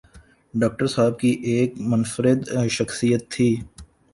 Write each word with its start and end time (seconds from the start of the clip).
Doctor 0.53 0.87
صاحب 0.95 1.19
کی 1.19 1.29
ایک 1.49 1.73
منفرد 1.91 2.41
شخصیت 2.77 3.21
تھی۔ 3.31 3.49